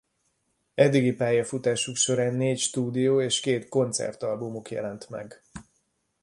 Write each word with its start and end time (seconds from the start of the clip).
Eddigi 0.73 1.13
pályafutásuk 1.13 1.95
során 1.95 2.33
négy 2.33 2.59
stúdió- 2.59 3.21
és 3.21 3.39
két 3.39 3.69
koncertalbumuk 3.69 4.69
jelent 4.71 5.09
meg. 5.09 5.41